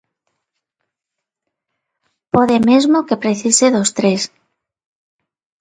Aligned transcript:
Pode 2.33 2.57
mesmo 2.69 3.05
que 3.07 3.21
precise 3.23 3.67
dos 3.75 3.89
tres. 3.97 4.21